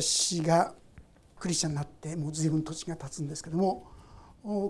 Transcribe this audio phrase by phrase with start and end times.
[0.00, 0.74] 私が
[1.38, 3.86] クリスチャンになってもう随分土地が経つんですけども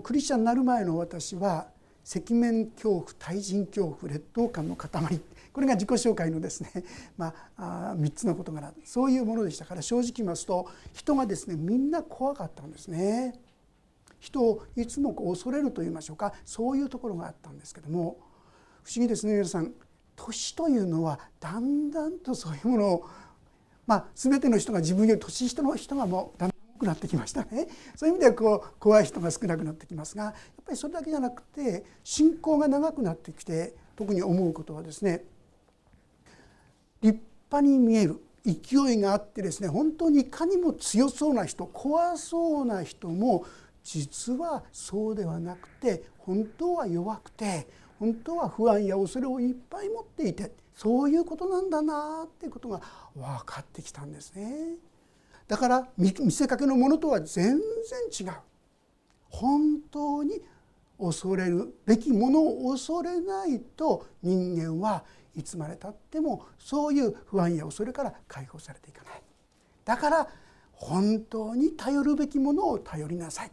[0.03, 1.67] クリスチャンになる前の私は
[2.09, 4.89] 赤面恐怖対人恐怖劣等感の塊
[5.51, 6.71] これが自己紹介のですね、
[7.17, 13.37] まあ、3つの事柄そういうものでしたから正直言いますと人がですねみんな怖かったんですね。
[14.19, 18.17] 人をいつも恐れると言いましょうかそういうところがあったんですけども
[18.83, 19.73] 不思議ですね皆さん
[20.15, 23.05] 年というのはだんだんとそういうものを
[23.87, 27.67] まあ全ての人が自分より年下の人がもうだんだん多くなってきましたね。
[27.95, 30.33] そういう意味ではこう怖い人が少なくなってきますがやっ
[30.65, 35.23] ぱりそれだけじゃなくて信仰が長くなってきて特に思うことはですね
[37.01, 43.45] 立派に見える勢いがあってですね本当にいかにも強そうな人怖そうな人も
[43.83, 47.67] 実はそうではなくて本当は弱くて
[47.99, 52.79] 本当は不安や恐れをいっぱい持っていてそういうことなんだなっていうことが
[53.15, 54.75] 分かってきたんですね。
[55.47, 58.33] だから見せかけのものとは全然違う。
[59.29, 60.39] 本当に
[60.99, 65.03] 恐れるべきものを恐れないと人間は
[65.35, 69.23] いつまでたってもそういう不安や恐れから解放されていかない。
[69.83, 70.27] だから
[70.73, 73.51] 本当に頼るべきものを頼りなさい。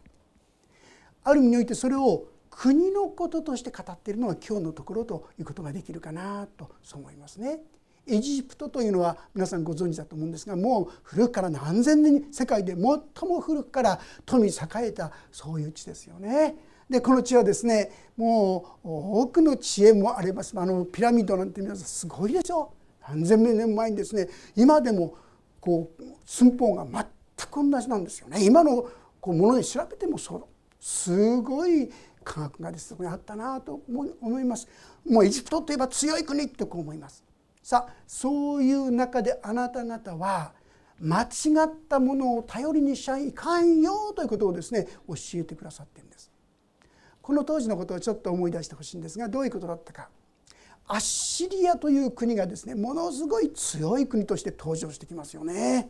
[1.23, 2.27] ある意味においてそれを
[2.57, 7.59] 国のこととして語っているのが今日のところということができるかなとそう思いますね。
[8.07, 12.81] エジプトというのは皆さんご存知だと思うんですがもう古くから何千年に世界で最
[13.27, 16.55] も古くから富栄えたそういう地ですよね。
[16.89, 18.87] でこの地はですねもう
[19.23, 22.73] 多くの知恵もありますあのピラミッドなんて皆さんすごいでしょ
[23.07, 25.15] 何千年前にですね今でも
[25.59, 27.03] こう寸法が全
[27.49, 28.87] く同じなんですよね今の
[29.19, 30.43] こうもので調べてもそう
[30.79, 31.89] すごい
[32.25, 34.67] 科学がそこにあったなと思います。
[35.07, 37.23] もうエジプトといえば強い国ってこう思います。
[37.61, 40.53] さあそういう中であなた方は
[40.99, 41.27] 間違
[41.65, 46.31] ったものを頼りにしちゃいかんよということをですね教えてくださってるんです。
[47.21, 50.09] この当時のことをちょっと思い出してほしいんですがどういうことだったか。
[50.87, 55.89] アッシリアという国がですねものすごい強い国として登場してきますよね。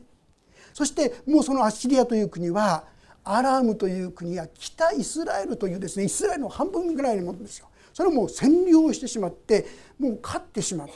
[0.73, 2.85] そしてもうそのアッシリアという国は
[3.25, 7.67] アラームという国や北イスラエルというですねイスラエルの半分ぐらいのものですよ。
[7.91, 9.65] それをもう占領してしまって
[9.97, 10.93] もう勝ってしまって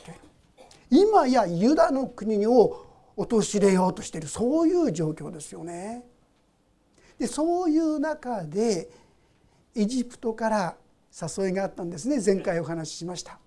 [0.90, 2.86] 今やユダの国を
[3.16, 6.04] 陥れようとしているそういう状況ですよね。
[7.18, 8.90] でそういう中で
[9.76, 10.78] エジプトから
[11.38, 12.22] 誘いがあったんですね。
[12.24, 13.40] 前回お話ししました。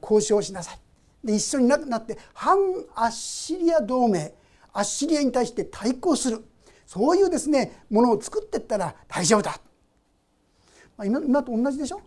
[0.00, 0.78] 交渉しなさい。
[1.22, 2.56] で一緒になって反
[2.94, 4.32] アッシリア同盟
[4.72, 6.44] アッシリアに対して対抗する。
[6.90, 9.60] そういうですねものを作っていったら大丈夫だ、
[10.96, 12.00] まあ、今今と同じでしょ？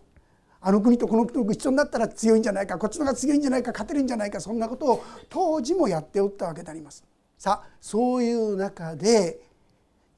[0.60, 7.02] あの国とこの国と一緒になったら強いんじゃないかこっちの方が強いんじゃないか勝てるんじゃないかそんなことを当時もやっておったわけであります。
[7.38, 9.40] さあそういう中で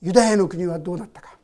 [0.02, 1.36] ユダヤの国はどうなったか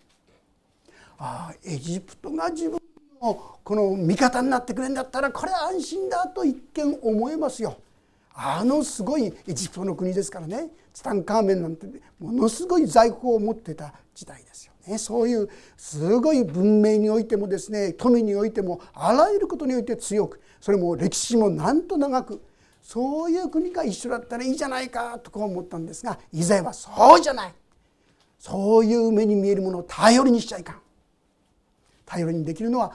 [1.19, 2.81] ああエジプトが自分
[3.23, 7.77] のこの味方になってくれるんだったらこれは安心だと一見思えますよ。
[8.35, 10.71] あのすごいエジプトの国ですからね。
[10.93, 11.87] ツタンカーメンなんて
[12.19, 14.99] ものすごい財宝を持ってた時代ですよね。
[14.99, 22.43] そういうすごい文明においてもですね富においてもあらゆることにおいて強くそれも歴史もなんと長く
[22.83, 27.55] そういう国が一緒だったらいいじゃないかとこう思ったんですが以前はそうじゃない。
[28.39, 30.81] そういう目に見えるものを頼りにしちゃいかん。
[32.05, 32.93] 頼りにできるのは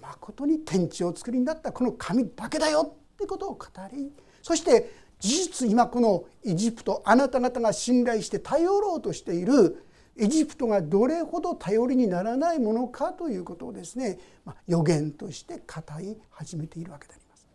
[0.00, 4.12] まことに天地を作りになったこの神だけだよってことを語り
[4.48, 9.84] そして事実今このエジプトあなた方が信頼して頼ろうとしている
[10.16, 17.46] エジプトがどれほど頼りにならないものかということをですね、まあ、予言として語り始めているわけであります。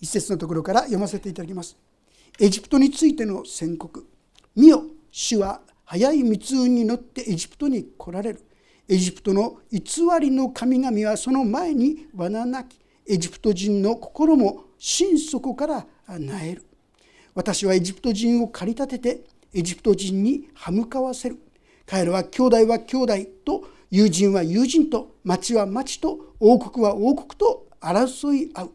[0.00, 1.76] 一節のところから読ませていただきます。
[2.40, 4.04] エジプトについての宣告
[4.56, 8.42] 「見よ主は早い密運に乗ってエジプトに来られる」
[8.88, 9.80] エジプトの偽
[10.20, 15.86] りの神々はその前に罠なきエジプト人の心も心底から
[16.16, 16.64] なえる。
[17.34, 21.38] 私はエジプト人を駆り立ててエジプト人に歯向かわせる。
[21.86, 23.14] 彼らは兄弟は兄弟
[23.44, 28.70] と友人は友人と町は町と王国は王国と争い合う。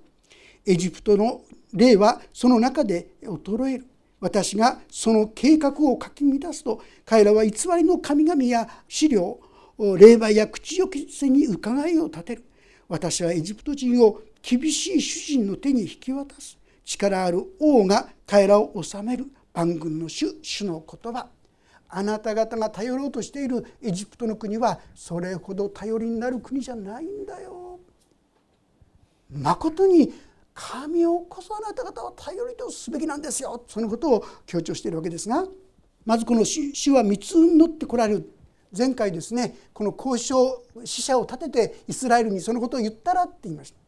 [0.66, 1.42] エジプトの
[1.74, 3.86] 霊はその中で衰える。
[4.20, 9.40] 私がその計画をかき乱すと彼らは偽りの神々や資料
[9.78, 12.44] 霊媒や口よきせに伺いを立てる。
[12.88, 16.58] 私はエジプト人を厳しい主人の手に引き渡す。
[16.84, 21.28] 力ある王が彼らを治める万軍の主主の言葉。
[21.96, 27.80] あなた方が頼ろうとしているエジプトの国はそれほど頼りになる国じゃないんだよ。
[29.30, 30.12] まことに
[30.56, 33.64] 神をこそあなた方は頼りとすべきなんですよ。
[33.68, 35.46] そのことを強調しているわけですが
[36.06, 38.30] まずこの主は三つに乗ってこられる。
[38.76, 43.80] 前回ですねこの交渉死者を立ててイスラエルにそのことを言ったらって言いました。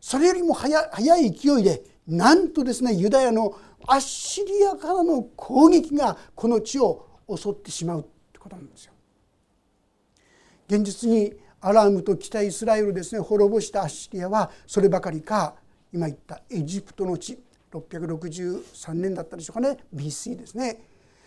[0.00, 0.80] それよりも早
[1.16, 3.54] い勢いでなんとですねユダヤの
[3.86, 8.92] アッシリアからの攻撃がこの地を襲ってしまうってことなんですよ。
[10.68, 15.54] 現実にアラームと北イスラエルですね滅ぼしたアッシリアはそればかりか
[15.92, 17.38] 今言ったエジプトの地
[17.72, 20.80] 663年だったでしょうかね BC ですね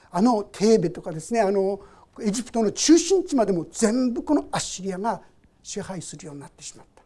[0.09, 1.79] あのテーベとかですねあの
[2.21, 5.21] エジプトの中心地までも全部このアッシリアが
[5.63, 7.03] 支配するようになってしまった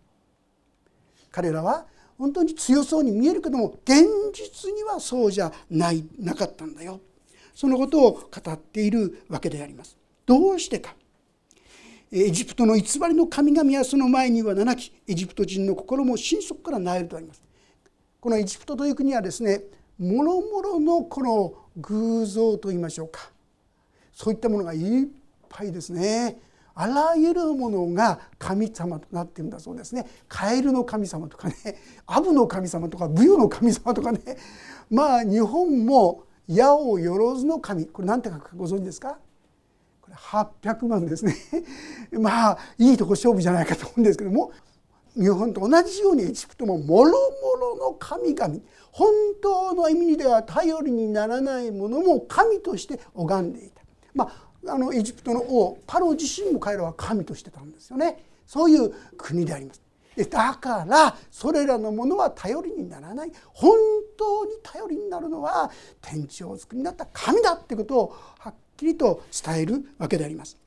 [1.31, 1.85] 彼らは
[2.17, 6.99] 本当に強そうに見えるけども現実にはそうじゃないなかったんだよ。
[7.53, 9.97] そのことを語っているわけであります。
[10.25, 10.95] どうしてか。
[12.11, 17.41] エジプトの偽りの神々はその前には七きエジプト人の心も心底から萎えるとあります。
[18.21, 19.61] このエジプトという国はですね
[19.97, 23.29] もろもろのこの偶像といいましょうか。
[24.13, 25.07] そういったものがいっ
[25.49, 26.37] ぱいですね。
[26.75, 30.05] あらゆるものが神様となっているんだそうですね。
[30.27, 31.55] カエルの神様とかね
[32.05, 34.19] アブの神様とかブヨの神様とかね。
[34.91, 37.85] まあ日本も八百万の神。
[37.87, 39.17] これ何て書くかご存知ですか？
[40.01, 41.35] これ800万ですね。
[42.19, 44.51] まあいいとこ勝負じゃないかと思うんですけども。
[45.17, 47.15] 日本と同じようにエジプトももろも
[47.57, 48.55] ろの神々。
[48.91, 49.07] 本
[49.41, 53.81] 当の意味では頼りにならないものも神として拝んでいた。
[54.13, 58.23] まあ、あのエジプトの王パロ自身も彼らは神としてたんですよね。
[58.45, 59.81] そういう国であります。
[60.29, 63.31] だからそれらのものは頼りにならない。
[63.53, 63.77] 本
[64.17, 65.69] 当に頼りになるのは
[66.01, 70.57] 天地をお作りになった神だってことをはっきりと伝えるわけであります。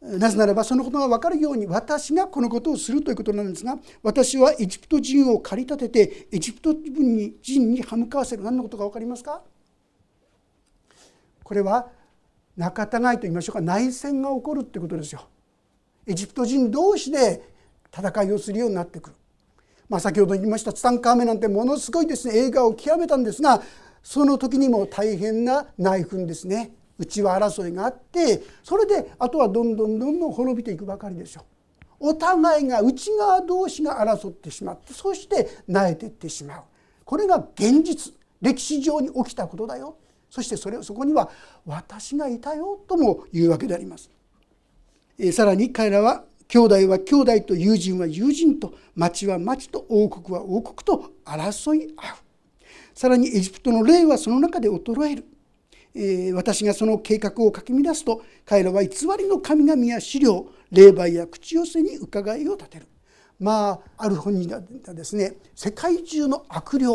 [0.00, 8.44] なぜならばそのことが分かるように私がこのことをするということなんですが私はエジプト人を駆り立ててエジプト人に人に歯向かわせる。
[8.44, 9.42] 何のことか分かりますか？
[11.42, 11.88] これは
[12.56, 15.28] 仲違いと言いましょうか内戦が起こるってことですよ。
[16.06, 17.42] エジプト人同士で
[17.94, 19.16] 戦いをするようになってくる。
[19.88, 23.62] まあ、先ほど言いましたツタンカーメンなんてものすごいですね映画を極めたんですが
[24.02, 31.44] その時にも大変な内紛ですね内輪争いがあってそれであとはどんどんどんどん滅びていくばかりでしょう。
[31.98, 36.62] お互いが内側同士が争ってしまってそして萎えていってしまう
[37.04, 38.12] これが現実
[38.42, 39.96] 歴史上に起きたことだよ
[40.36, 41.30] そしてそれそこには
[41.64, 44.10] 私がいたよとも言うわけであります。
[45.18, 52.16] えさらに彼らは兄弟は兄弟と友人は友人と町は町と王国は王国と争い合う。
[52.92, 55.24] さらにエジプトの霊はその中で衰える、
[55.94, 62.86] えー、私がその計画をかき乱すと彼らは偽りの神々や資料霊媒や口寄せに伺いを立てる。
[63.40, 64.60] まあある本人が
[64.92, 66.86] ですね世界中の悪霊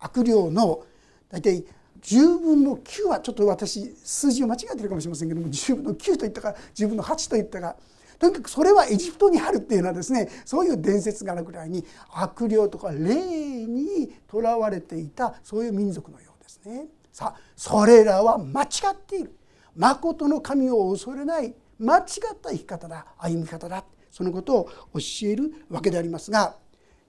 [0.00, 0.82] 悪霊の
[1.30, 1.64] 大体
[2.02, 7.76] 10分の9はちょっと私数字を間違えてるかもしれませんけども10分の9と言ったか10分の8と言ったか
[8.18, 16.86] とにかくそれはエジプトにあるっていうのはですねそういう伝説があるぐらいに悪霊とか霊にとらわれていたそういう民族のようですね。
[17.12, 19.36] さあそれらは間違っている
[19.76, 22.04] 誠の神を恐れない間違っ
[22.40, 26.56] た生き方だ歩み方だそのことを教えるわけでありますが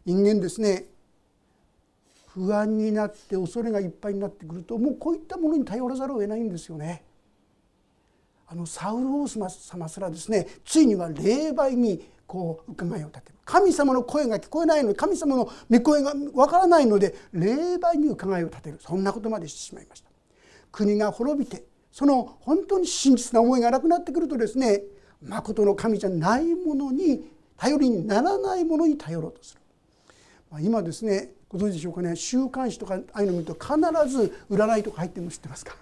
[0.05, 0.85] 人間ですね
[2.33, 7.03] 不安になって恐れがいっぱいになってくるともうこういったものに頼らざるを得ないんですよね。
[8.47, 13.36] あのサウル王様すらですねついには霊媒にこう伺いを立てる。
[13.46, 18.79] 神様の声が聞こえないので神様の御声がわからないので霊媒に伺いを立てる。
[18.81, 20.10] そんなことまでしてしまいました。
[20.72, 24.81] 国が滅びてその本当に真実な思いがなくなってくるとですね
[25.22, 29.62] 誠の神じゃないものに頼りにならないものに頼ろうとする。
[30.51, 32.15] ま今ですねご存知でしょうかね？
[32.15, 33.75] 週刊誌とかああいうの見ると必
[34.10, 35.75] ず占いとか入ってるの知ってますか？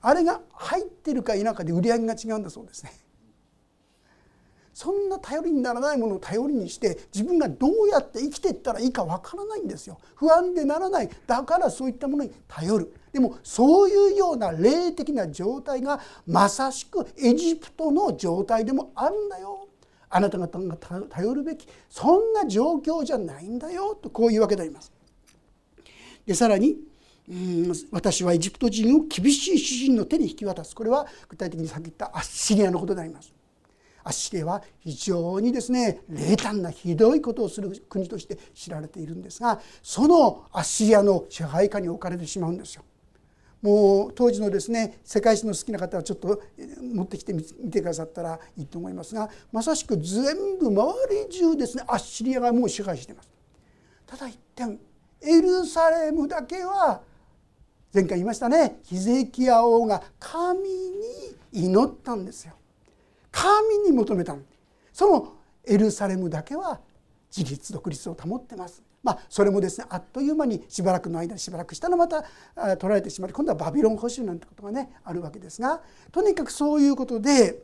[0.00, 2.92] あれが入ってるか否かで売り上げが違うんだそうですね。
[4.74, 9.98] そんな頼りにならないものを頼りにして自分がどうやって生きていったらいいかわからないんですよ。
[10.14, 11.10] 不安でならない。
[11.26, 12.94] だからそういったものに頼る。
[13.12, 15.98] でもそういうような霊的な状態が
[16.28, 19.57] まさしくエジプトの状態でもあるんだよ。
[20.10, 24.92] あなた方が頼るべきそんな状況じゃないんだよとこういうわけであります。
[26.26, 26.76] でさらに
[27.28, 33.32] うん私はエジプト人を厳しい主人の手に引き渡すこれは具体的にさっき言ったアッシリアのことであります。
[34.04, 42.84] アッシリアは非常にですね冷淡なひどいことをする国として知られているんですがそのアッシリアの支配下に置かれてしまうんですよ。
[43.60, 46.42] もう当時のですね世界史の好きな方はちょっと
[46.80, 53.28] 持ってきてみてくださったらいいと思いますがまさしく全部周り中ですねアッシリアがもう支配しています。
[54.06, 54.78] ただ一点
[55.20, 57.02] エルサレムだけは
[57.92, 60.68] 前回言いましたねヒゼキヤ王が神に
[61.52, 62.54] 祈ったんですよ。
[63.30, 64.36] 神に求めた
[64.92, 65.32] その
[65.64, 66.80] エルサレムだけは
[67.36, 68.82] 自立独立を保ってます。
[69.08, 72.24] まあそれもですねあっという間にしばらくの間にしばらくしたらまた
[72.76, 75.80] 取られてしまい今度はバビロン保守なんてことがねあるわけですが
[76.12, 77.62] とにかくそういうことで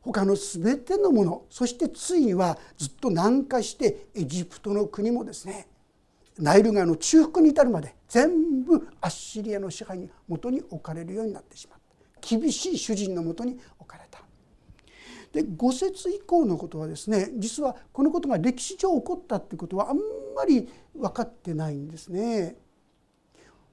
[0.00, 5.66] 他の全てのものそしてついにはずっと南下してエジプトの国もですね
[6.38, 11.78] ナイル川の中腹に至るまで全部アッシリアの支配に元に置かれるようになってしまっ
[12.20, 14.03] た厳しい主人のもとに置かれた。
[15.34, 22.56] で5節以降のことはですね実はこのことが歴史上起こったってことはあんまり分かってないんですね。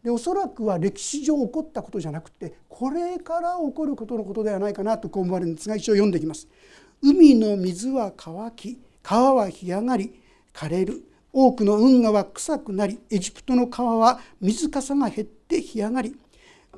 [0.03, 6.47] でおそらくは歴史上起こったことじゃなくてこれから起こることのことではないかなとこう思われるんですが一応読んでいきます。
[7.03, 10.19] 海の水は乾き川は干上がり
[10.53, 16.15] 枯れる多くの運河は臭くなりエジプトの川は水かさが減って干上がり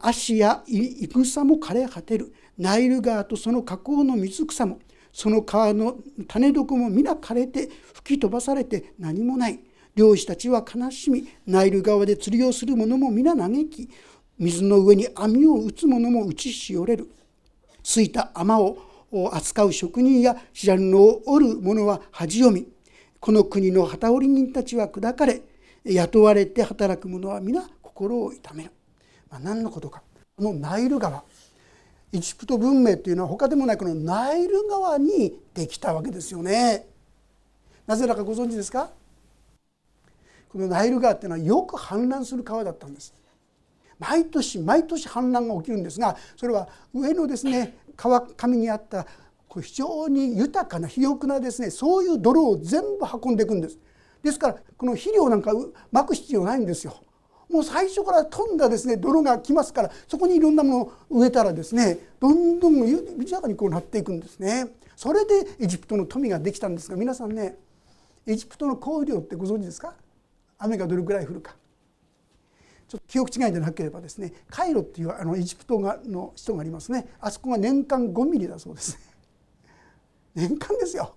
[0.02, 4.80] 足やい草も枯れ果てるナイル川とその河口の水草も
[5.12, 9.60] その川の種床も皆枯れて吹き飛ばされて何もない。
[9.96, 13.90] 漁師たちは悲しみナイル川で釣りをする者も皆嘆き
[14.40, 17.12] 水の上に網を打つ者も打ちしおれる。
[17.84, 18.78] ついた甘を
[19.32, 22.68] 扱う職人や白布を織る者は恥読み
[23.20, 25.42] この国の旗織人たちは砕かれ
[25.86, 28.72] 雇われて働く者は皆心を痛める、
[29.30, 30.02] まあ、何のことか。
[30.36, 31.24] このナイル川
[32.16, 36.86] エジプト文明というのは他でもないこのナイル川にできたわけですよね。
[37.88, 38.92] なぜだかご存知ですか？
[40.50, 43.16] このナイル川っていうのはよく氾濫する川だったんです。
[43.98, 49.08] 毎年毎年氾濫が起きるんですがそれは上のですね川上にあった
[49.60, 53.80] 非常に豊かな肥沃なですねそういう泥を全部運んでいくんです。
[54.22, 55.52] ですからこの肥料なんか
[55.92, 56.96] まく必要ないんですよ。
[57.54, 64.70] もう最初から飛んだですね泥が来ますからそこにいろんなものを植えたらですねどんどん豊かにこうなっていくんですね。
[64.96, 67.58] それでエジプトの富ができたんですが皆さんね
[68.26, 69.94] エジプトの降雨量ってご存知ですか？
[70.58, 71.56] 雨がどれぐらい降るか。
[72.88, 77.08] ちょっと記憶違いでなければですねカイロっていうあのエジプトがの人がありますね。
[77.20, 78.98] あそこが年間5ミリだそうです。
[80.34, 81.14] 年間ですよ。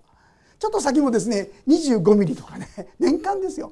[0.59, 2.67] ちょっと先もですね25ミリとかね。
[2.99, 3.71] 年間ですよ。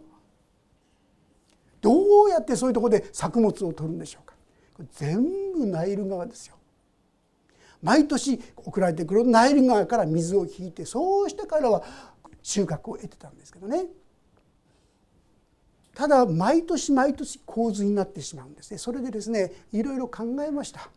[1.82, 4.36] どうやってそういうところで作物を取るんでしょうか。
[4.94, 6.56] 全部ナイル川ですよ。
[7.82, 11.84] 毎年送られてくるナイル川から水を引いてそうして彼らは
[12.42, 13.86] 収穫を得てたんですけどね。
[15.94, 18.78] ただ毎年毎年洪水になってしまうんですね。
[18.78, 20.90] それでですねいろいろ考えました。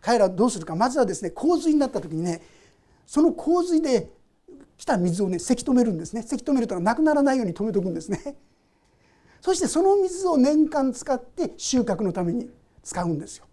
[0.00, 0.74] 彼らはどうするか。
[0.74, 2.40] まずはですね洪水になった時にね
[3.06, 4.10] その洪水で
[4.78, 6.22] 来た水をねせき止めるんですね。
[6.22, 8.36] せき止めるとなくならないように止めとくんですね。
[9.40, 12.50] そしてその水を年間使って収穫のために
[12.82, 13.46] 使うんですよ。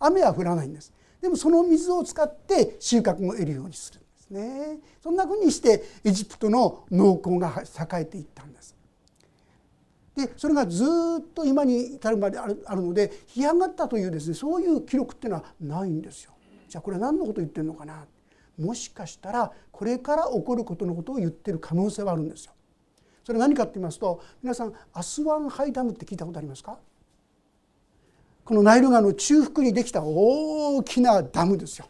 [0.00, 0.92] 雨は降らないんです。
[1.20, 4.78] でもその水を使って収穫も得るようにするんですね。
[5.02, 8.76] そんなふうにしてエジプトの農耕が栄えていったんです。
[10.16, 10.88] でそれがずっ
[11.32, 16.32] と今に至るまであるので干上がったというですねそういう記録っていうのはないんですよ。
[16.68, 18.04] じゃあこれは何のこと言ってるのかな。
[18.58, 22.52] もしかしたらこれから起こることのことを言ってる可能性はあるんですよ。
[23.28, 26.78] それ何かって言いますと皆さんアスワンハイダムって聞いたことありますか？
[28.42, 31.88] このナイル川の中腹にできた大きなダムですよ。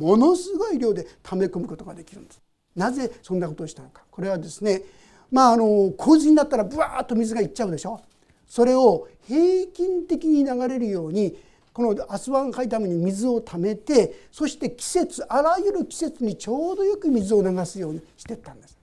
[0.00, 2.42] ものすごい量で溜め込むことができるんです。
[2.74, 4.82] なぜそんなことをしたのかこれはですね
[5.30, 8.00] まあ、あの洪水になったらブワーッと水がいっちゃうでしょ
[8.48, 11.38] それを平均的に流れるように
[11.72, 18.75] このアスワン海ダムに水をためてそして季節あらゆる季節にちょうどよく水を流すようにしていったんです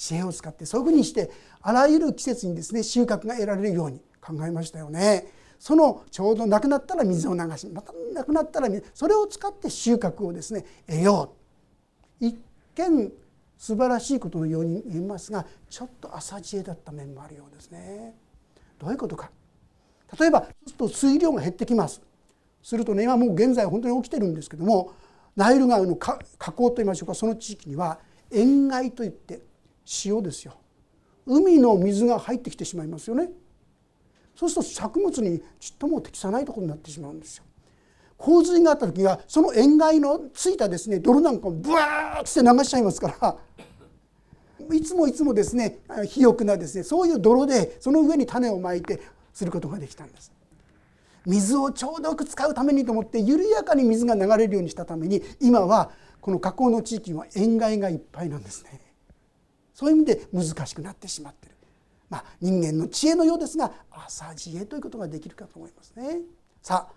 [0.00, 1.30] 知恵を使ってそういうふうにして
[1.60, 5.26] あらゆる季節にですね収穫が得られるように考えましたよね。
[5.58, 11.34] そのちょうどなくなったら水を流しまたなくなったらそれを使って収穫をですね得よ
[12.20, 12.24] う。
[12.24, 12.38] 一
[12.76, 13.12] 見
[13.58, 18.14] 素晴らしいことのように見えますがちょっと浅知恵だった面もあるようですね。
[18.78, 19.30] どういうことか。
[20.18, 22.00] 例えばそうすると水量が減ってきます。
[22.62, 24.94] するとね今もう現在本当に起きてるんですけども
[25.36, 27.98] ナイル川の河口といいましょうかその地域には
[28.32, 29.49] 塩害といって
[30.04, 30.54] 塩ですよ。
[31.26, 33.30] 海の水が入ってきてしまいますよね。
[34.36, 37.44] そうすると作物にちっとも適さないところになってしまうんですよ。
[38.16, 43.38] 洪水があった時はその塩害のついたですね泥なんかをブワーッて流しちゃいますか
[44.68, 49.00] らいつもいつもですね肥沃なですねそういう泥でその上に種をまいて
[49.32, 50.32] することができたんです。
[51.26, 58.80] 水をちょうどよく使うためにと思って緩やかに水が流れるようにしたために今はこの河口の地域は塩害がいっぱいなんですね。
[59.80, 61.54] そういう意味で難しくなってしまってる、
[62.10, 66.18] まあ、人間の知恵のようですが浅知恵ということができるかと思いますね。
[66.60, 66.92] さあ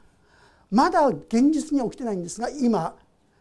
[0.69, 2.93] まだ現実には起きてないんですが今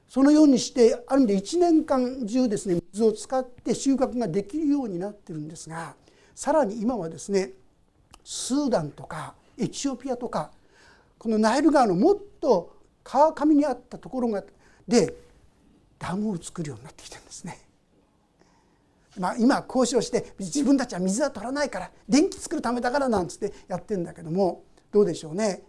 [0.06, 5.96] そのようにしてある意味で1年間中ですね水を使って収穫ができるようになってるんですが
[6.36, 7.50] さらに今はですね
[8.22, 10.52] スーダンとかエチオピアとか
[11.18, 14.44] このナイル川のもっと川上にあったところが
[14.86, 15.12] で
[15.98, 17.71] ダムを作るようになってきてるんですね。
[19.18, 25.62] まあ、今交渉して自分たちは水は取らないから電気作るためだからなんつってやってるんだけどもどうでしょうね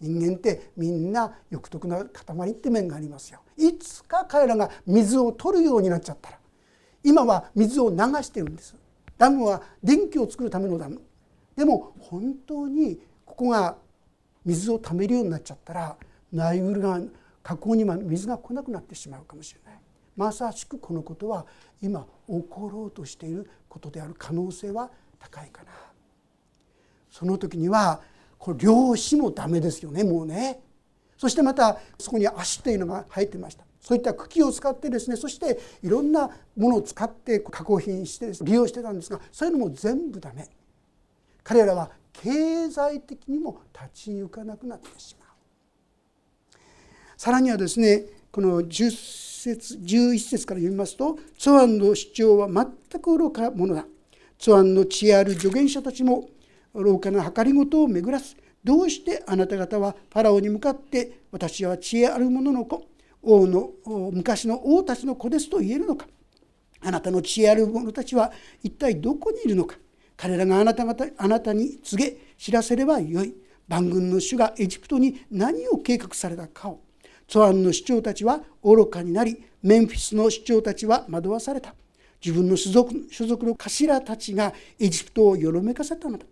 [0.00, 3.40] 人間ってみんな欲得な塊って面がありますよ。
[3.56, 6.38] いつか彼らが水を取るようになっちゃったら
[7.02, 8.76] 今は水を流してるんです。
[9.16, 11.00] ダムは電気を作るためのダム。
[11.56, 13.76] でも本当にここが
[14.44, 15.96] 水をためるようになっちゃったら
[16.32, 17.00] ナイル川
[17.42, 19.83] 河口には水が来なくなってしまうかもしれない。
[20.16, 21.46] まさしくこのことは
[21.82, 25.70] 今起ころうとしていることである可能性は高いかな。
[27.10, 28.00] その時には
[28.38, 30.60] これ漁師もダメですよねもうね。
[31.16, 33.64] そしてまたそこに足というのが入ってました。
[33.80, 40.48] そういった茎を使ってですねそしていろんなものを使って加工品して利用してたんですがそういうのも全部ダメ。
[41.42, 45.28] 彼らは経済的にも立ち行かなくなってしまう。
[47.16, 53.86] さらにはですねこの10節11節から読みますと「ツアンの主張は全く愚か者だ」
[54.38, 56.28] 「ツアンの知恵ある助言者たちも
[56.72, 58.36] 廊下の計りごとを巡らす。
[58.64, 62.88] どうしてあなた方はファラオに向かって私は知恵ある者の子
[63.22, 63.72] 王の
[64.10, 66.06] 昔の王たちの子ですと言えるのか。
[66.80, 68.32] あなたの知恵ある者たちは
[68.62, 69.76] 一体どこにいるのか。
[70.16, 73.34] 彼らがあなた方あなたに告げ知らせればよい。
[73.68, 76.83] 万軍の主がエジプトに何を計画されたかを。
[77.28, 81.74] ツアンの首長たちは愚かになりメンフィスの首長たちは惑わされた。
[82.24, 86.24] 自分の所属所属の頭たちがエジプトをよろめかせたのだ。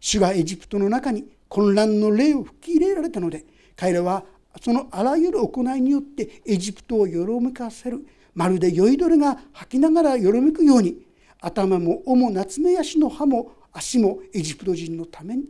[0.00, 3.44] 主がエジプトの中に混乱の霊を吹き入れられたので
[3.76, 4.24] 彼らは
[4.60, 8.06] そのあらゆる行いによってエジプトをよろめかせる。
[8.34, 11.06] まるで酔いどれが吐きながらよろめくように
[11.40, 15.44] 頭も尾も夏目足の歯も足もエジプト人のために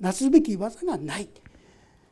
[0.00, 1.28] なすべき技がない、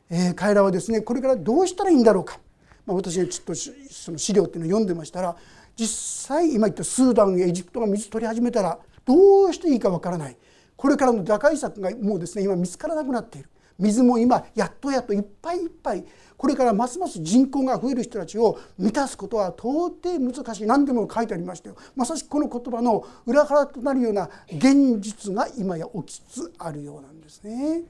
[0.09, 2.39] えー、彼らはですねこれからどうしたらいいんだろうか、
[2.85, 5.35] まあ、私がちょっとその資料っていうのを読んでましたら
[5.75, 10.37] 実際今言ったスーダンやエジプトが水取り始めたらどうしていいかわからない。
[10.75, 13.49] これからの打開策がもうですね今見つからなくなっている。
[13.79, 16.03] 水も今やっとやっといっぱいいっぱい。
[16.35, 20.65] これからますます人口が増える人たちを満たすことは到底難しい。
[20.65, 21.75] 何でも書いてありましたよ。
[21.95, 27.83] まさしくこの言葉の裏腹となるような現実が今や起きつつあるようなんですね。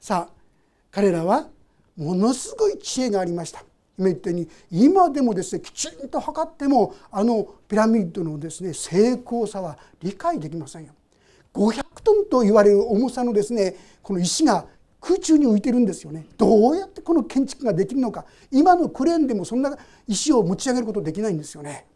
[0.00, 0.37] さあ
[0.90, 1.48] 彼らは
[1.96, 3.64] ものすごい知恵がありました。
[3.98, 10.92] 今言ったように今でもですねきちんと測ってもあのピラミッドのですね成功さは理解できませんよ。
[11.52, 14.66] 500トンと言われる重さのですねこの石が
[15.00, 16.26] 空中に浮いてるんですよね。
[16.36, 18.24] どうやってこの建築ができるのか。
[18.50, 21.86] 今のクレーンでもそんな石を持ち上げることできないんですよね。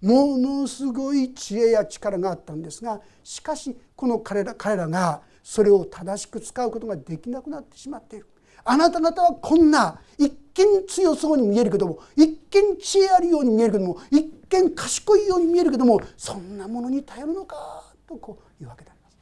[0.00, 8.26] ものすごい知恵や力があったんですがしかしこの彼ら彼らがそれを正しく使うことができなくなってしまっている
[8.64, 19.16] あなた方はこんな一見強そうに見えるけども一見知恵あるように見えるけども一見賢いように見えるけどもそんなものに頼るのかとこういうわけであります。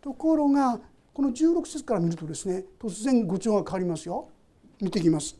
[0.00, 0.78] ところが
[1.12, 4.28] この16節から見るとですね突然語調が変わりますよ。
[4.80, 5.36] 見ていきます。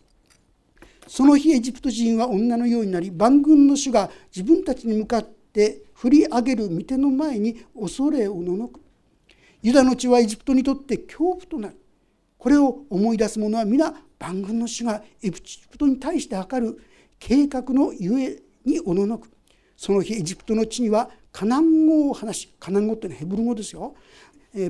[1.06, 8.80] その日エジプト人は女のようになり万軍の主が自分たちに向かって振り上げる御手の前に恐れおののく。
[9.66, 11.76] ユダの地はエジプトにとって恐怖となる。
[12.38, 16.78] これを思い出す者は皆万軍の主がエジプトに対して図る
[17.18, 19.28] 計画のゆえにおののく。
[19.76, 23.96] その日エジプトの地にはカナン語を話しカナン語ってのはヘブル語ですよ、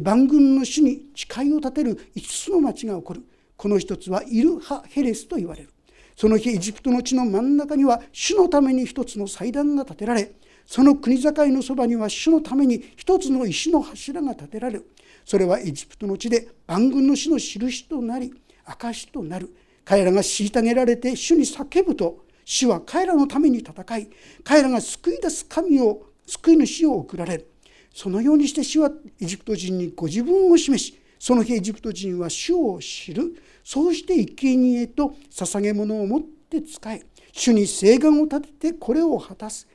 [0.01, 3.23] 万軍の主に誓いを立てる5つの町が起こる
[3.55, 5.69] この一つはイルハ・ヘレスと言われる
[6.17, 10.33] その日エジプトの地の真ん中には主のために一つの祭壇が建てられ
[10.67, 14.91] その国境のそばには主のために一つの石の柱が建てられる。
[15.25, 18.33] それはエジプトの地で万軍の主の印となり
[18.65, 19.55] 証となる。
[19.85, 24.09] 彼らが虐げられて主に叫ぶと主は彼らのために戦い
[24.43, 27.49] 彼らが救い出す神を救い主を送られる。
[27.95, 33.41] そのようにして主はエジプト人にご自分を示しその日エジプト人は主を知る。
[33.63, 37.03] そうして生贄と捧げ物を持って使え
[37.33, 39.69] 主に誓願を立ててこれを果たす。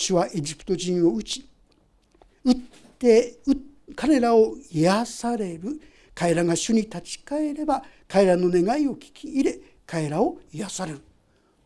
[0.00, 1.44] 主はエジプト人を打ち
[2.44, 2.54] 打っ
[3.00, 3.34] て
[3.96, 5.80] 彼らを癒される。
[6.14, 11.00] 彼らが主に立ち返れば彼らの願いを聞き入れ彼らを癒される。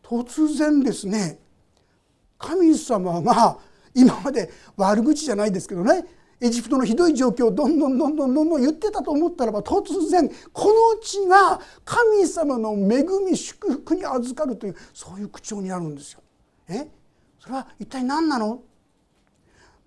[0.01, 1.37] 突然ですね
[2.39, 3.59] 神様が
[3.93, 6.03] 今まで悪口じゃないですけどね
[6.41, 16.21] エジプトのひどい状況をどんどんどんどんどんどん言ってたと思ったらば突然この地が神様の恵み祝福に預かるというそういう口調になるんですよ。
[16.67, 16.87] え？
[17.43, 18.61] それは一体何なの？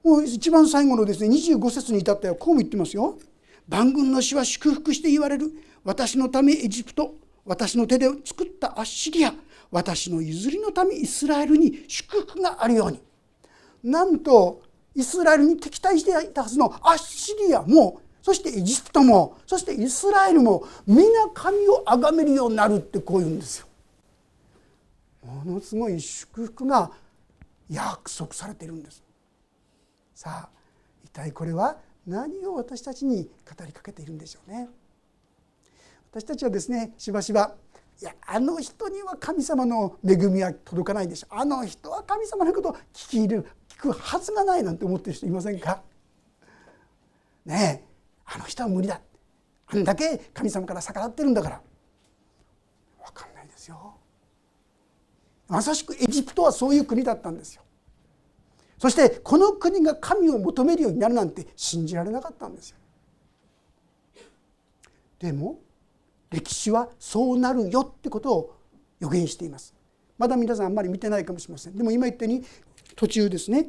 [0.04, 3.18] もう一番最後のですね25節に至ってはこうも言ってますよ。
[3.66, 5.50] 万軍の死は祝福して言われる。
[5.82, 7.14] 私のためエジプト。
[7.46, 9.32] 私の手で作ったアッシリア
[9.70, 13.00] 私の譲りのためイスラエルに祝福があるように。
[13.82, 14.62] なんと
[14.94, 23.66] イスラエルに敵対していたはずのアッシリアもそしてエジプトもそしてイスラエルも皆神を崇めるようになるってこう言うんですよ。
[25.24, 26.90] ものすごい祝福が
[27.68, 29.02] 約束されているんです。
[30.14, 30.48] さあ
[31.04, 34.68] 一体これは何を私たちに語りかけているんでしょうね。
[36.10, 37.54] 私たちはですねしばしば
[38.00, 45.82] いやあの人には神様の恵みは届かないでしょあの人は神様のことを聞き入る聞くはずがないなんて思ってる人いませんか？
[47.44, 47.86] ねえ
[48.24, 49.00] あの人は無理だ
[49.66, 51.60] あんだけ神様から逆らってるんだから
[53.04, 53.94] 分かんないですよ
[55.48, 57.62] まさしくエジプトはそういう国だったんですよ。
[58.78, 62.76] そしてこの国が神を求めるようになるなんて信じられなかったんですよ。
[65.18, 65.60] でも
[66.30, 68.56] 歴史はそうなるよってことを
[69.00, 69.74] 予言しています。
[70.18, 71.76] まだ皆さんあんまり見てないかもしれません。
[71.76, 72.44] でも今言ったように
[72.94, 73.68] 途中ですね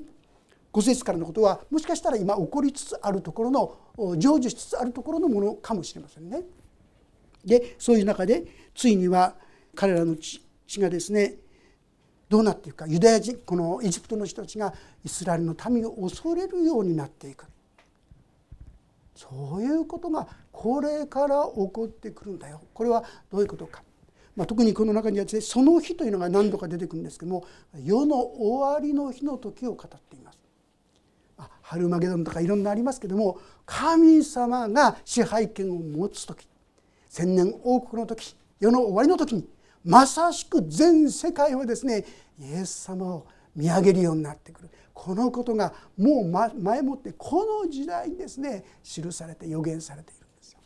[0.73, 6.43] 5節からのことはもしかしたら今起こりつつあるところの成就しつつあるところのものかもしれませんね。
[7.45, 9.35] でそういう中でついには
[9.73, 10.41] 彼らの血
[10.79, 11.35] がですね
[12.29, 12.87] どうなっていくか。
[12.87, 17.45] ユダヤ人このエジプトの人たちがイスラエルの民を恐れるようになっていく。
[19.15, 22.61] そういうことがこれから起こってくるんだよ。
[22.73, 23.83] これはどういうことか。
[24.35, 27.43] まあ、特にこの中にはですねその日というのが何度か出てくるんですけども
[27.83, 30.37] 世の終わりの日の時を語っています。
[31.61, 36.47] ハルマゲドンとかいろんなありますけども神様が支配権を持つ時
[37.09, 39.47] 千年王国の時世の終わりの時に
[39.83, 42.05] まさしく全世界はですね
[42.39, 50.59] イエス様を見上げるようになってくるこのことがもう前もってこの時代にですね記されて予言されているんですよ。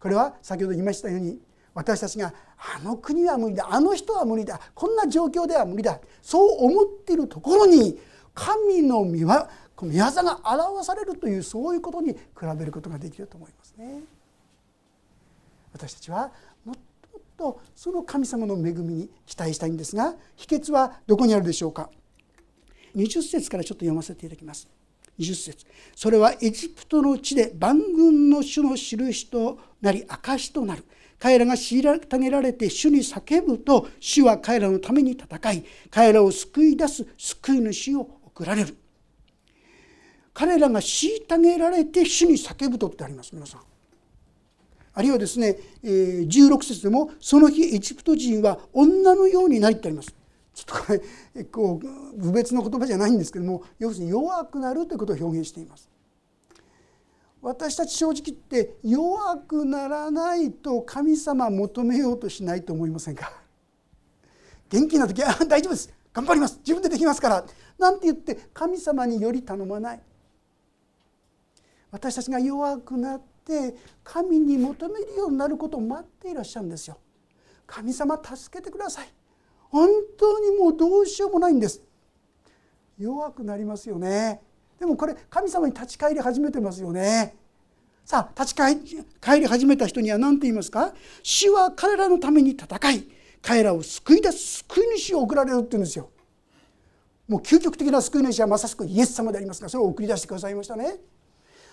[0.00, 1.40] これは先ほど言いましたように
[1.74, 7.98] 私たちがあの国は無理だあの人は無理だこんな状況では無理だそう思っているところに
[8.34, 12.18] 神の御業が表されるというそういうことに比
[12.58, 14.02] べることができると思いますね。
[15.72, 16.32] 私たちは
[17.40, 21.88] とその神様の恵みに期待したいんですが秘訣はどこにあるでしょうか
[22.94, 24.68] ？20節からちょっと読ませていただきます。
[25.18, 25.66] 20節。
[25.96, 30.84] それはエジプトの地で万軍の主の印となり証となる。
[31.18, 38.76] 彼らが虐げられて主に叫ぶと主は彼らのために戦い彼らを救い出す救い主を送られる。
[40.34, 43.69] 彼らが虐げられて主に叫ぶとってあります皆さん。
[45.00, 50.14] あるいはですね16節でもその日エジプト人は女のようになりってあります。
[50.52, 50.92] ちょっとこ
[51.34, 55.88] れこう部別の言葉じゃないんですけども要するに弱くなるということを表現しています。
[57.40, 63.32] 私たち正直言って弱くならないと神様求めようとしないと思いませんか？
[64.68, 65.90] 元気な時は大丈夫です。
[66.12, 66.58] 頑張ります。
[66.58, 67.46] 自分でできますから。
[67.78, 70.00] なんて言って神様により頼まない。
[71.90, 73.74] 私たちが弱くなっって
[74.04, 76.98] 神に求めるようになることを待っていらっしゃるんですよ
[77.66, 79.08] 神様助けてください
[79.70, 81.82] 本当にもうどうしようもないんです
[82.98, 84.40] 弱くなりますよね
[84.78, 87.36] でもこれ神様に立ち返り始めてますよね。
[88.02, 88.56] さあ立ち
[89.20, 90.94] 返り始めた人には何て言いますか？
[91.22, 93.06] 主は彼らのために戦い
[93.42, 96.08] 彼らを救い出す救い主を送られるって言うんですよ。
[97.28, 100.96] もう究極的な救い主はまさしくイエス様でありますからそれを送り出してくださいましたね。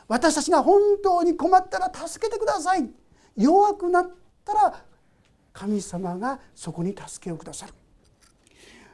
[0.08, 2.90] 私たちが本当に困ったら助けてください
[3.36, 4.12] 弱くなっ
[4.46, 4.84] たら
[5.54, 7.74] 神様がそこに助けをくださる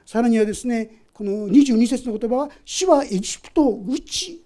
[0.05, 4.43] さらにはですねこの22節の言葉は「主はエジプトを打ち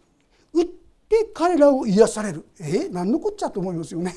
[0.53, 4.13] 打って彼らを癒される」え何のこっちゃと思いますよね。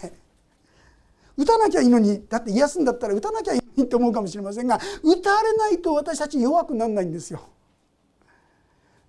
[1.36, 7.40] 打たなきゃいいのにだって癒すんだったら打たなきゃいいと思うかもしれませんが打たれないと私たち弱くならないんですよ。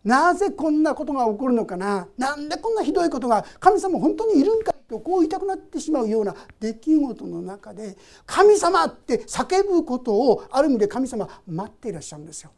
[0.04, 2.08] なぜこんなことが起こるのかな？
[2.18, 12.52] なんでこんなひどいことが神様本当にいるんかとこう言いたくなってしまうような出来事の中で神様って叫ぶことをある意味で神様待っていらっしゃるんですよ。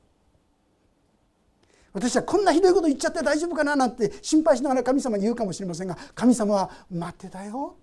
[1.92, 7.76] 私はこんなひどいこと言っちゃって大丈夫かななんて心配しながら神様に言うかもしれませんが神様は待ってたよ。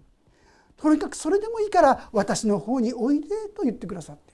[0.76, 4.29] とにかくそれでもいいから私の方においでと言ってくださって。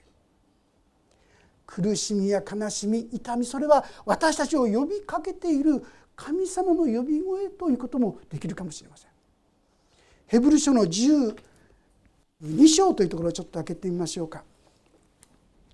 [1.67, 5.83] 苦しみや悲しみ痛みそれは私たちを呼びかけている
[6.15, 9.11] 神様の呼び声ということもできるかもしれません。
[10.25, 11.35] ヘブル書の12
[12.67, 14.43] 章というところをちょっと開けてみましょうか。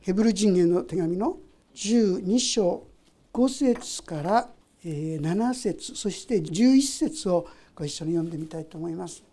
[0.02, 1.38] ヘブル人への手紙の
[1.76, 2.84] 12章
[3.32, 4.50] 5節から
[4.84, 9.24] 7節そして11節をご一緒に読んでみたいと思います。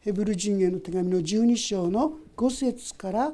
[0.00, 3.32] ヘブル人への手紙の12章の5節から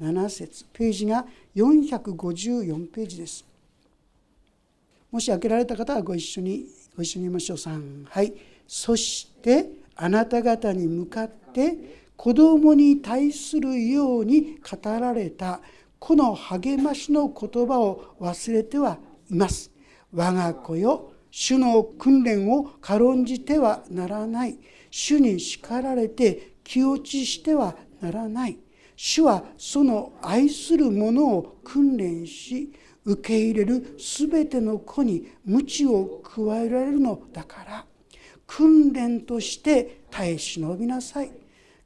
[0.00, 0.64] 7節。
[0.72, 3.44] ページが454ページです。
[5.10, 7.56] もし開けられた方はご一緒にご一緒に言いましょう。
[7.56, 8.32] 3はい。
[8.66, 15.60] そしてあなた方に向かって子供に対するように語られた。
[15.98, 18.98] この励ましの言葉を忘れては
[19.30, 19.70] います。
[20.12, 24.58] 我が子よ主の訓練を軽んじてはならない。
[24.90, 28.58] 主に叱られて気落ちしてはならない。
[29.00, 32.72] 主はその愛する者を訓練し
[33.04, 37.86] 受け入れる全ての子に鞭を加えられるのだから。
[38.48, 41.30] 訓練として耐え忍びなさい。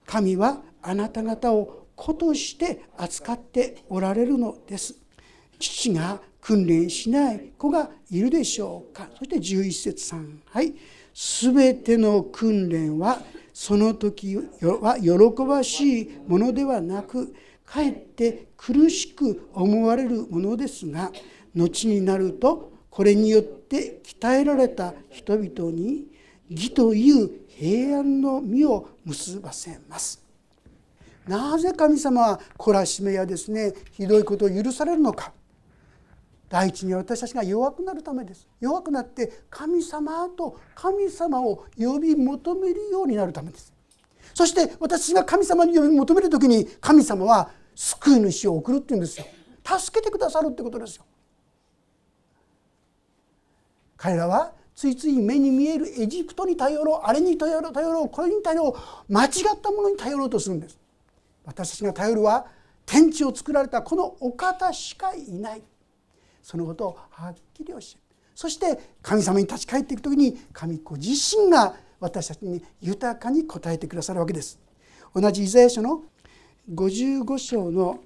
[0.06, 4.94] 神はあなた方を子として扱っておられるのです。
[5.58, 9.10] 父が訓練しない子がいるでしょうか。
[9.18, 10.72] そして11節3はい。
[11.14, 13.20] 全ての訓練は
[13.64, 17.32] その時は喜ばしいものではなく
[17.64, 21.12] かえって苦しく思われるものですが
[21.54, 26.08] 後になるとこれによって鍛えられた人々に
[26.50, 30.20] 義という平安の実を結ばせます。
[31.28, 35.32] なぜ神様は懲らしめやですねひどいことを許されるのか
[36.52, 38.46] 第一に私たちが弱くなるためです。
[38.60, 43.72] 弱くなって神様と神様を呼び求めるようになるためです。
[44.34, 49.24] そして私が神様に呼び求める時に神様は救い主を送るっていうんですよ。
[49.64, 51.06] 助けてくださるってことですよ。
[53.96, 58.76] 彼らはついつい目に見えるエジプトに頼ろうあれに頼ろう頼ろうこれに頼ろ
[59.08, 60.78] う間違ったものに頼ろうとするんです。
[61.46, 62.44] 私たちが頼るは
[62.84, 65.62] 天地を作られたこのお方しかいない。
[66.42, 68.02] そのことをはっきり教える
[68.34, 74.58] そして神様に立ち返っていく時に神子自身が私たちに豊かに答えてくださるわけです。
[75.14, 76.02] 同じイザヤ書の
[76.74, 78.00] 55章の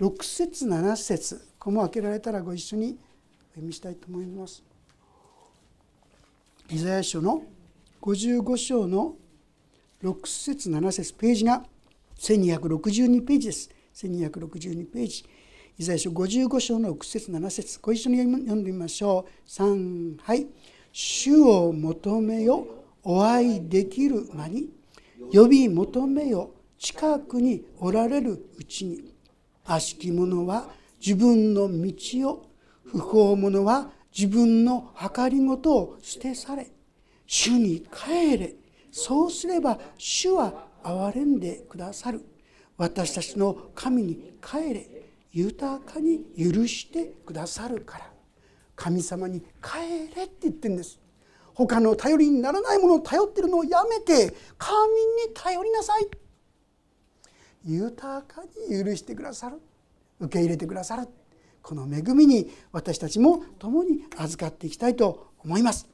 [0.00, 1.36] 6節7節。
[1.58, 2.98] ここも開けられたらご一緒に
[3.50, 4.64] お読みしたいと思います。
[6.68, 7.44] イザヤ書の
[8.00, 9.14] 55章の
[10.02, 11.12] 6節7節。
[11.12, 11.64] ページが
[12.18, 13.70] 1262ページです。
[13.94, 15.24] 1262ページ。
[15.78, 19.48] イザヤ書55章の6節7節ご一緒に読んでみましょう。
[19.48, 20.46] 3はい。
[20.92, 22.66] 主を求めよ
[23.02, 24.68] お会いできる間に
[25.32, 29.14] 呼び求めよ近くにおられるうちに
[29.64, 30.68] 悪しき者は
[31.00, 32.50] 自分の道を
[32.84, 36.70] 不法者は自分の計りごとを捨てされ
[37.26, 38.54] 主に帰れ。
[38.90, 42.20] そうすれば主は憐れんでくださる。
[42.76, 45.01] 私たちの神に帰れ。
[45.32, 48.12] 豊かに許してくださるから。
[48.76, 50.98] 神様に帰れって言ってるんです。
[51.54, 54.88] 他の頼りにならないものを頼ってるのをやめて神
[55.26, 56.08] に頼りなさい。
[57.64, 59.60] 豊かに許してくださる。
[60.20, 61.08] 受け入れてくださる。
[61.62, 65.88] この恵みに私たちも共に預かっていきたいと思います。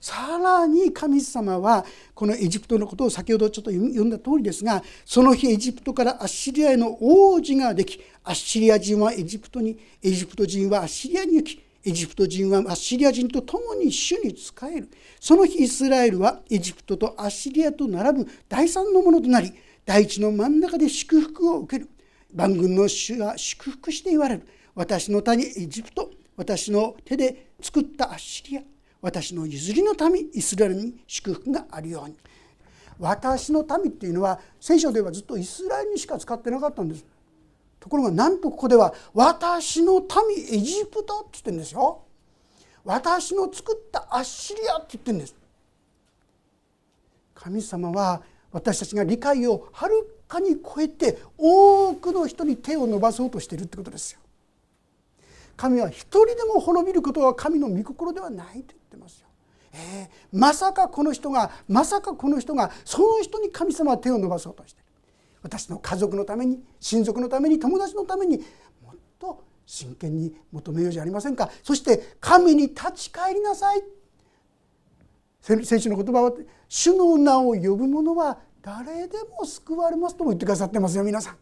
[0.00, 1.84] さらに神様は
[2.14, 14.90] このエジプトのことを先ほどちょっと読んだ通りですがその日エジプトからアッシリアへの王子ができアッシリア人はエジプトにエジプト人はアッシリアに行きエジプト人はアッシリア人と共に主に仕える。
[15.18, 19.52] その日イスラエルはエジプトとアッシリアと並ぶ第三のものとなり
[19.86, 21.88] 大地の真ん中で祝福を受ける。
[22.34, 24.46] 万軍の主が祝福して言われる。
[24.74, 28.62] 私の谷エジプト私の手で作ったアッシリア
[29.00, 32.16] 私の譲りの民イスラエルに祝福があるように。
[32.98, 37.06] 私の民っていうのは聖書ではずっとイスラエルにしか使ってなかったんです。
[37.80, 42.02] ところがなんとここでは「私の民エジプト」って言ってるんですよ。
[42.84, 45.34] 私の作ったアッシリアって言ってるんです。
[47.34, 54.20] 神様は私たちが理解をはるかに超えて多くの人に手を伸ばそうとしているってことですよ。
[55.56, 59.26] 神は一人でも滅びることは神の御心ではないと言ってますよ。
[59.72, 64.79] えー、まさかこの人がまさかこの人がその人に神様は手を伸ばそうとして
[65.42, 68.38] 私の家族のために親族のために友達のために
[68.82, 71.50] もっと真剣に求めようじゃありませんか？
[71.62, 73.82] そして神に立ち返りなさい。
[75.42, 76.32] 聖書の言葉は
[76.68, 81.36] 「主の名を呼ぶ者は誰でも救われます」とも言ってくださってますよ皆さん。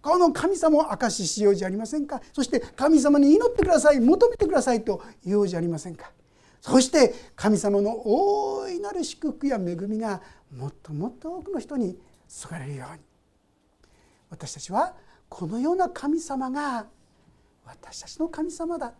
[0.00, 2.22] この神様を証ししようじゃありませんか？
[2.32, 4.00] そして神様に祈ってください。
[4.00, 6.12] 求めてくださいと言おうじゃありませんか？
[6.60, 10.22] そして神様の大いなる祝福や恵みが
[10.56, 13.02] もっともっと多くの人に注がれるように。
[14.30, 14.94] 私たちは
[15.28, 16.86] このような神様が
[17.64, 18.94] 私たちの神様だ。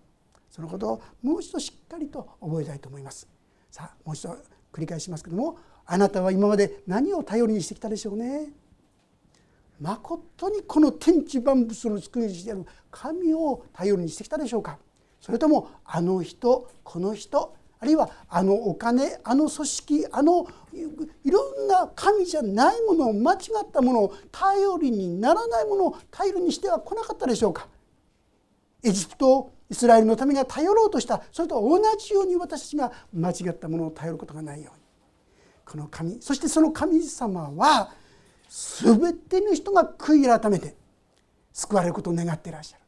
[0.50, 3.28] そのことをもう一度しっかりと覚えたいと思います。
[3.70, 4.36] さあもう一度
[4.72, 8.48] 繰り返しますけどもあなたは今まで何を頼りにしてきたでしょうね。
[9.80, 14.78] まことにこの天地万物の作り主である神を頼りにしてきたでしょうか。
[15.20, 20.46] それともあの人この人あるいはあのお金あの組織あの
[21.24, 27.68] いろんな神じゃないものを間違ったものを頼りにならないものを頼りにしては来なかったでしょうか。
[28.82, 34.82] エジプトイスラエルのためが頼ろうとしたそれと同じように私たちが間違ったものを頼ることがないように。
[35.64, 37.92] この神そしてその神様は
[38.48, 40.76] 全ての人が悔い改めて
[41.52, 42.85] 救われることを願っていらっしゃる。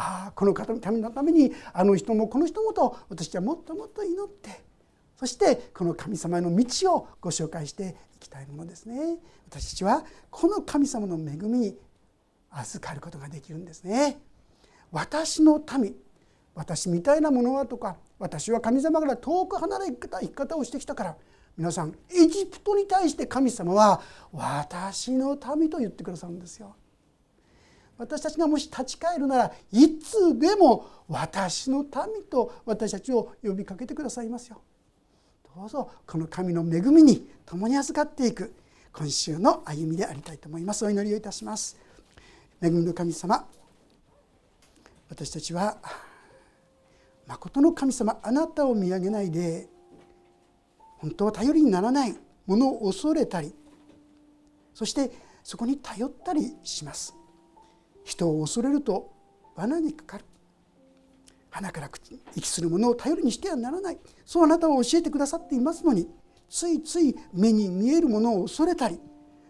[0.00, 4.62] ああこの方のためのためにあの人もこの人もと私はもっともっと祈って
[5.16, 11.76] そしてこの神様の道をご紹介していきたいものですね私たちはこの神様の恵みに
[12.50, 14.20] 預かることができるんですね
[14.92, 15.96] 私の民
[16.54, 21.16] 私みたいなものはとか私は神様から遠く離れた生き方をしてきたから
[21.56, 24.00] 皆さんエジプトに対して神様は
[24.32, 26.76] 私の民と言ってくださるんですよ。
[27.98, 34.60] 私たちがもし立ち返るならいつでも私の民と私たちを呼びかけてくださいますよ。
[35.56, 38.54] どうぞこの神の恵みに共に預かっていく
[38.92, 40.86] 今週の歩みでありたいと思います。
[40.86, 41.76] お祈りをいたします。
[42.62, 43.44] 恵みの神様
[45.10, 45.78] 私たちは
[47.26, 49.68] 誠の神様あなたを見上げないで
[50.98, 53.54] 本当は頼りにならないものを恐れたり
[54.74, 55.10] そして
[55.42, 57.14] そこに頼ったりします
[58.08, 59.12] 人を恐れると
[59.54, 60.24] 罠にかかる。
[61.50, 61.90] 鼻から
[62.34, 63.98] 息するものを頼りにしてはならない。
[64.24, 66.08] そうあなたは教えてくださっていますのに
[66.48, 68.98] ついつい目に見えるものを恐れたり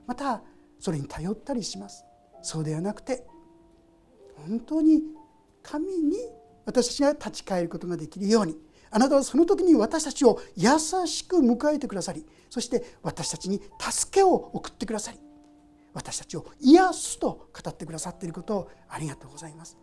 [0.07, 0.43] また
[0.81, 2.05] それに頼ったりします。
[2.43, 3.25] そうではなくて
[4.37, 5.03] 本当に
[5.63, 6.17] 神に
[6.65, 8.57] 私たちが立ち返ることができるように
[8.91, 15.19] あなたはその時に私たちを優しく迎えてくださりそして私たちに助けを送ってくださり
[15.95, 19.77] 私たちを癒すと語ってくださっていることをありがとうございます。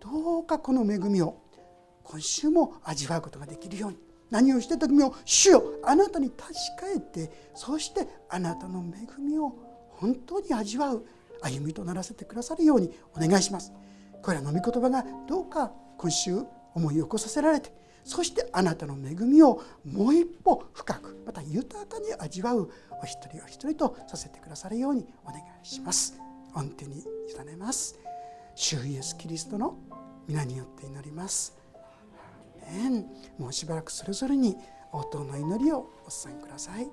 [0.00, 1.42] どうかこの恵みを
[2.04, 3.98] 今週も味わうことができるように。
[4.30, 9.54] 何をしてた時も主よあなたに立ち返ってそしてあなたの恵みを
[9.88, 11.06] 本当に味わう
[11.40, 13.72] 歩みとならせてくださるようにお願いします。
[14.22, 16.42] これらの御言葉がどうか今週
[16.74, 17.72] 思い起こさせられて
[18.08, 22.70] そしてあなたの恵みをもう一歩深くまた豊かに味わう
[23.02, 26.18] お一人お一人とさせてくださるようにお願いします。
[26.54, 28.00] 御手に委ねます。
[28.54, 29.76] 主イエスキリストの
[30.26, 31.54] 皆によって祈ります。
[33.38, 34.56] もうしばらくそれぞれに
[34.90, 36.90] 応答の祈りをお伝えください。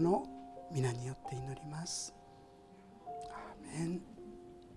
[0.00, 0.35] 主